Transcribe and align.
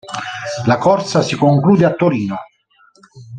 La 0.65 0.77
corsa 0.79 1.21
si 1.21 1.35
conclude 1.35 1.85
a 1.85 1.93
Torino. 1.93 2.35